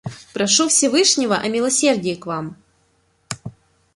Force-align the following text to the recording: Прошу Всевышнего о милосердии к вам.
Прошу 0.33 0.67
Всевышнего 0.67 1.35
о 1.35 1.47
милосердии 1.47 2.15
к 2.15 2.25
вам. 2.25 2.57